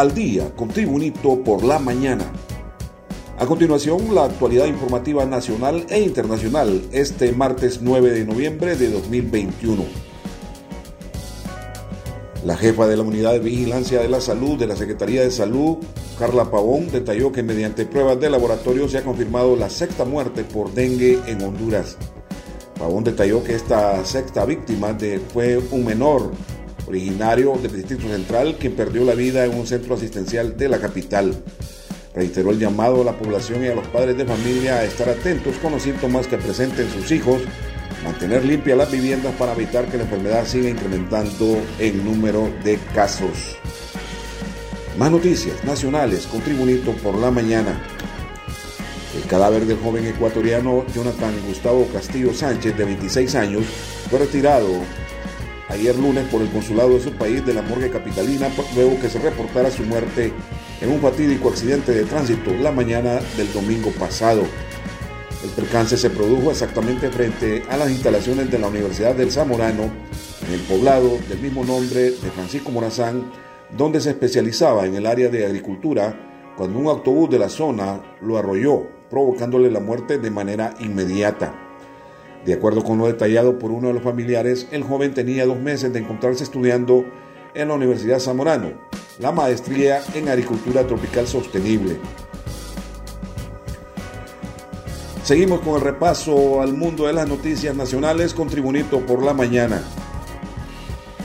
[0.00, 2.24] al día con Tribunito por la mañana.
[3.38, 9.84] A continuación, la actualidad informativa nacional e internacional este martes 9 de noviembre de 2021.
[12.46, 15.76] La jefa de la Unidad de Vigilancia de la Salud de la Secretaría de Salud,
[16.18, 20.72] Carla Pavón, detalló que mediante pruebas de laboratorio se ha confirmado la sexta muerte por
[20.72, 21.98] dengue en Honduras.
[22.78, 24.96] Pavón detalló que esta sexta víctima
[25.34, 26.30] fue un menor
[26.90, 31.34] originario del Distrito Central quien perdió la vida en un centro asistencial de la capital.
[32.14, 35.56] Reiteró el llamado a la población y a los padres de familia a estar atentos
[35.62, 37.40] con los síntomas que presenten sus hijos,
[38.04, 43.56] mantener limpias las viviendas para evitar que la enfermedad siga incrementando el número de casos.
[44.98, 47.80] Más noticias nacionales con Tribunito por la mañana.
[49.16, 53.64] El cadáver del joven ecuatoriano Jonathan Gustavo Castillo Sánchez, de 26 años,
[54.08, 54.68] fue retirado
[55.70, 59.18] ayer lunes por el consulado de su país de la morgue capitalina luego que se
[59.18, 60.32] reportara su muerte
[60.80, 64.42] en un fatídico accidente de tránsito la mañana del domingo pasado.
[65.42, 69.84] El percance se produjo exactamente frente a las instalaciones de la Universidad del Zamorano,
[70.46, 73.30] en el poblado del mismo nombre de Francisco Morazán,
[73.76, 78.36] donde se especializaba en el área de agricultura, cuando un autobús de la zona lo
[78.36, 81.69] arrolló provocándole la muerte de manera inmediata.
[82.44, 85.92] De acuerdo con lo detallado por uno de los familiares, el joven tenía dos meses
[85.92, 87.04] de encontrarse estudiando
[87.54, 88.72] en la Universidad Zamorano,
[89.18, 91.98] la maestría en agricultura tropical sostenible.
[95.22, 99.82] Seguimos con el repaso al mundo de las noticias nacionales con Tribunito por la mañana.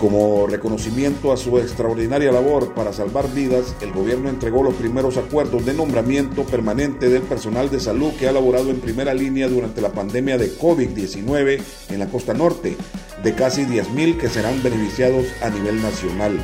[0.00, 5.66] Como reconocimiento a su extraordinaria labor para salvar vidas, el gobierno entregó los primeros acuerdos
[5.66, 9.92] de nombramiento permanente del personal de salud que ha laborado en primera línea durante la
[9.92, 12.78] pandemia de COVID-19 en la costa norte,
[13.22, 16.38] de casi 10.000 que serán beneficiados a nivel nacional.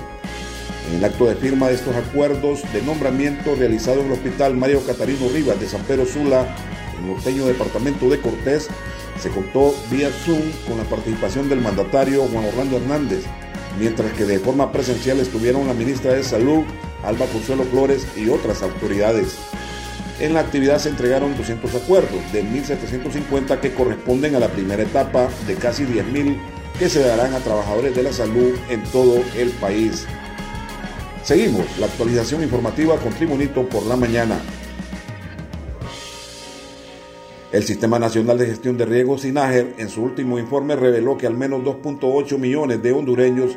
[0.90, 4.82] En el acto de firma de estos acuerdos de nombramiento realizado en el Hospital Mario
[4.86, 6.54] Catarino Rivas de San Pedro Sula,
[6.98, 8.68] en el norteño departamento de Cortés,
[9.18, 13.24] se contó vía Zoom con la participación del mandatario Juan Orlando Hernández,
[13.78, 16.64] mientras que de forma presencial estuvieron la ministra de Salud,
[17.02, 19.36] Alba Consuelo Flores y otras autoridades.
[20.18, 25.28] En la actividad se entregaron 200 acuerdos, de 1.750 que corresponden a la primera etapa
[25.46, 26.38] de casi 10.000
[26.78, 30.06] que se darán a trabajadores de la salud en todo el país.
[31.22, 34.38] Seguimos la actualización informativa con Tribunito por la mañana.
[37.52, 41.34] El Sistema Nacional de Gestión de Riesgos, SINAGER, en su último informe reveló que al
[41.34, 43.56] menos 2.8 millones de hondureños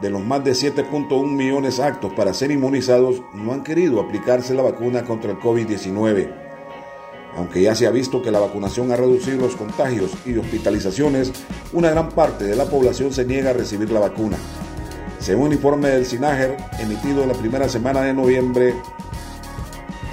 [0.00, 4.62] de los más de 7.1 millones actos para ser inmunizados no han querido aplicarse la
[4.62, 6.32] vacuna contra el COVID-19.
[7.36, 11.32] Aunque ya se ha visto que la vacunación ha reducido los contagios y hospitalizaciones,
[11.72, 14.36] una gran parte de la población se niega a recibir la vacuna.
[15.18, 18.74] Según un informe del SINAGER emitido la primera semana de noviembre,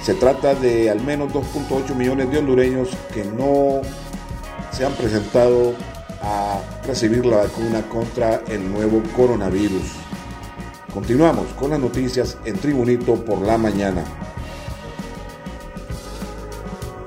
[0.02, 3.82] se trata de al menos 2.8 millones de hondureños que no
[4.72, 5.74] se han presentado
[6.22, 9.82] a recibir la vacuna contra el nuevo coronavirus.
[10.92, 14.04] Continuamos con las noticias en Tribunito por la mañana.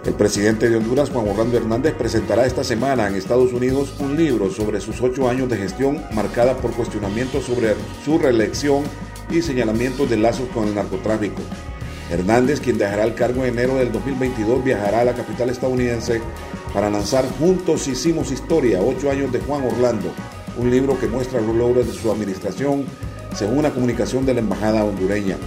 [0.06, 4.51] El presidente de Honduras, Juan Orlando Hernández, presentará esta semana en Estados Unidos un libro
[4.51, 7.75] sobre sus ocho años de gestión marcada por cuestionamientos sobre
[8.06, 8.83] su reelección
[9.29, 11.41] y señalamientos de lazos con el narcotráfico.
[12.09, 16.21] Hernández, quien dejará el cargo en enero del 2022, viajará a la capital estadounidense
[16.73, 20.11] para lanzar Juntos Hicimos Historia, ocho años de Juan Orlando,
[20.57, 22.85] un libro que muestra los logros de su administración
[23.33, 25.38] según una comunicación de la Embajada hondureña.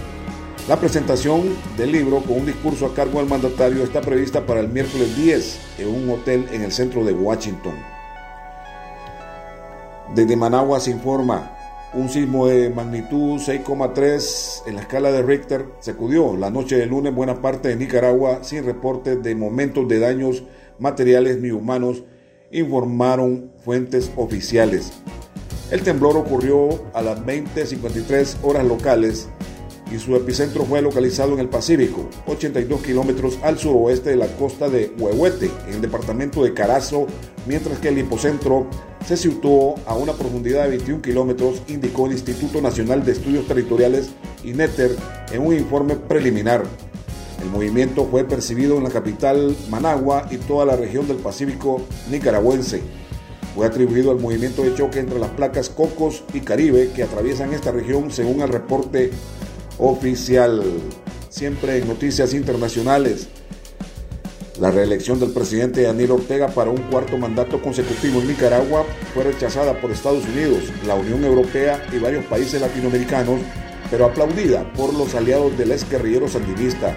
[0.67, 4.69] La presentación del libro con un discurso a cargo del mandatario está prevista para el
[4.69, 7.73] miércoles 10 en un hotel en el centro de Washington.
[10.13, 11.58] Desde Managua se informa,
[11.93, 17.15] un sismo de magnitud 6,3 en la escala de Richter sacudió la noche de lunes
[17.15, 20.43] buena parte de Nicaragua sin reportes de momentos de daños
[20.77, 22.03] materiales ni humanos,
[22.51, 24.93] informaron fuentes oficiales.
[25.71, 29.29] El temblor ocurrió a las 20.53 horas locales
[29.91, 34.69] y su epicentro fue localizado en el Pacífico, 82 kilómetros al suroeste de la costa
[34.69, 37.07] de Huehuete, en el departamento de Carazo,
[37.47, 38.67] mientras que el hipocentro
[39.05, 44.09] se situó a una profundidad de 21 kilómetros, indicó el Instituto Nacional de Estudios Territoriales,
[44.43, 44.95] INETER,
[45.31, 46.63] en un informe preliminar.
[47.41, 51.81] El movimiento fue percibido en la capital Managua y toda la región del Pacífico
[52.11, 52.81] nicaragüense.
[53.55, 57.71] Fue atribuido al movimiento de choque entre las placas Cocos y Caribe que atraviesan esta
[57.71, 59.11] región según el reporte
[59.79, 60.61] oficial.
[61.29, 63.27] Siempre en noticias internacionales.
[64.59, 69.79] La reelección del presidente Daniel Ortega para un cuarto mandato consecutivo en Nicaragua fue rechazada
[69.79, 73.39] por Estados Unidos, la Unión Europea y varios países latinoamericanos
[73.89, 76.95] pero aplaudida por los aliados del ex guerrillero sandinista.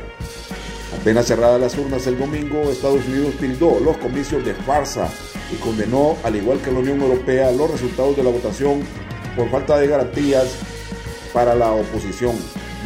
[1.00, 5.08] Apenas cerradas las urnas el domingo, Estados Unidos tildó los comicios de farsa
[5.50, 8.82] y condenó, al igual que la Unión Europea, los resultados de la votación
[9.37, 10.46] por falta de garantías
[11.32, 12.37] para la oposición,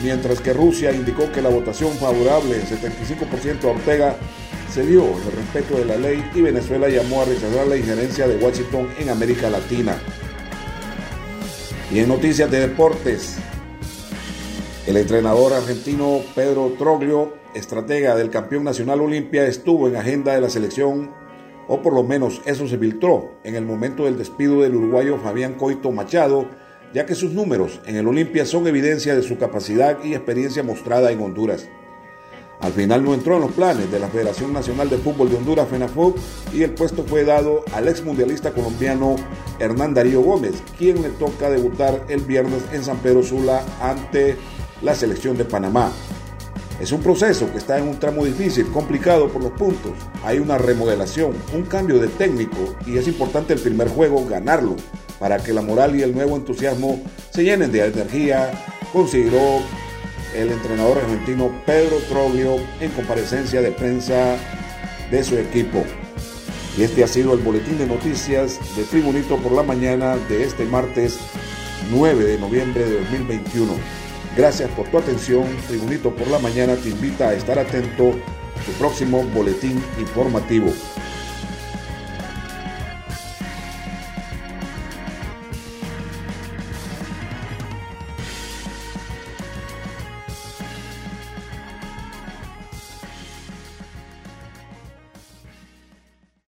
[0.02, 4.16] mientras que Rusia indicó que la votación favorable, 75% a Ortega,
[4.72, 8.36] se dio el respeto de la ley y Venezuela llamó a rechazar la injerencia de
[8.36, 9.96] Washington en América Latina.
[11.90, 13.38] Y en noticias de deportes,
[14.86, 20.50] el entrenador argentino Pedro Troglio, estratega del campeón nacional Olimpia, estuvo en agenda de la
[20.50, 21.10] selección,
[21.68, 25.54] o por lo menos eso se filtró en el momento del despido del uruguayo Fabián
[25.54, 26.48] Coito Machado,
[26.92, 31.10] ya que sus números en el Olimpia son evidencia de su capacidad y experiencia mostrada
[31.10, 31.68] en Honduras.
[32.60, 35.68] Al final no entró en los planes de la Federación Nacional de Fútbol de Honduras,
[35.68, 36.16] FENAFUT,
[36.54, 39.16] y el puesto fue dado al ex mundialista colombiano
[39.58, 44.36] Hernán Darío Gómez, quien le toca debutar el viernes en San Pedro Sula ante
[44.80, 45.92] la selección de Panamá.
[46.80, 49.92] Es un proceso que está en un tramo difícil, complicado por los puntos.
[50.24, 54.76] Hay una remodelación, un cambio de técnico y es importante el primer juego ganarlo
[55.18, 58.50] para que la moral y el nuevo entusiasmo se llenen de energía,
[58.92, 59.60] consideró
[60.34, 64.36] el entrenador argentino Pedro Troglio en comparecencia de prensa
[65.10, 65.84] de su equipo.
[66.76, 70.64] Y este ha sido el boletín de noticias de Tribunito por la mañana de este
[70.66, 71.18] martes
[71.90, 73.72] 9 de noviembre de 2021.
[74.36, 75.44] Gracias por tu atención.
[75.68, 80.70] Tribunito por la mañana te invita a estar atento a su próximo boletín informativo.